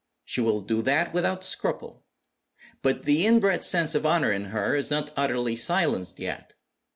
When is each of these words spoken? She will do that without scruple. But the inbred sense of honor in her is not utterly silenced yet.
She 0.25 0.41
will 0.41 0.61
do 0.61 0.81
that 0.81 1.13
without 1.13 1.43
scruple. 1.43 2.07
But 2.81 3.03
the 3.03 3.23
inbred 3.27 3.63
sense 3.63 3.93
of 3.93 4.03
honor 4.03 4.31
in 4.33 4.45
her 4.45 4.75
is 4.75 4.89
not 4.89 5.13
utterly 5.15 5.55
silenced 5.55 6.19
yet. 6.19 6.55